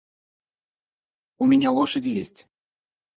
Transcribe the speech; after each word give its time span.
У 1.37 1.45
меня 1.45 1.69
лошади 1.69 2.09
есть. 2.09 2.47